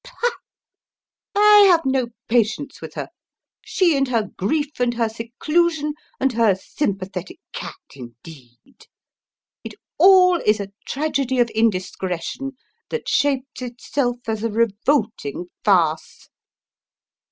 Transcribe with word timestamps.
Pah! 0.03 0.31
I 1.35 1.67
have 1.69 1.85
no 1.85 2.07
patience 2.27 2.81
with 2.81 2.95
her! 2.95 3.09
She 3.63 3.95
and 3.95 4.07
her 4.07 4.29
grief 4.35 4.79
and 4.79 4.95
her 4.95 5.07
seclusion 5.07 5.93
and 6.19 6.33
her 6.33 6.55
sympathetic 6.55 7.37
cat, 7.53 7.75
indeed! 7.93 8.87
It 9.63 9.75
all 9.99 10.37
is 10.37 10.59
a 10.59 10.73
tragedy 10.87 11.37
of 11.37 11.51
indiscretion 11.51 12.53
that 12.89 13.07
shapes 13.07 13.61
itself 13.61 14.27
as 14.27 14.43
a 14.43 14.49
revolting 14.49 15.51
farce!" 15.63 16.29